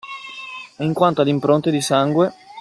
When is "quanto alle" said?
0.93-1.29